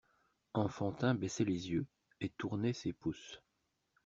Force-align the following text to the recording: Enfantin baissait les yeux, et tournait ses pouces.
Enfantin 0.55 1.13
baissait 1.13 1.43
les 1.45 1.69
yeux, 1.69 1.85
et 2.21 2.29
tournait 2.29 2.73
ses 2.73 2.91
pouces. 2.91 3.39